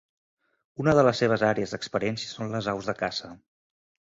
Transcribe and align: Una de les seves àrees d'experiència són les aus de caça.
Una 0.83 0.95
de 0.99 1.03
les 1.07 1.21
seves 1.23 1.43
àrees 1.49 1.75
d'experiència 1.75 2.31
són 2.33 2.51
les 2.57 2.71
aus 2.75 2.89
de 2.93 2.97
caça. 3.05 3.31